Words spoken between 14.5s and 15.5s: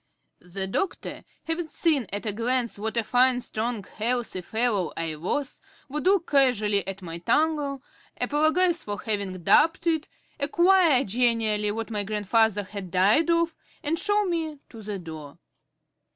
to the door.